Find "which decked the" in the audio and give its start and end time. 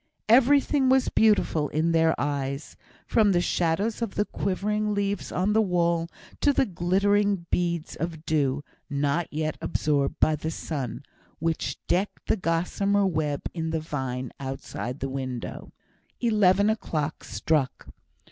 11.37-12.35